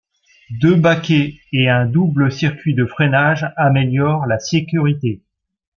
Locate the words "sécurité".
4.39-5.21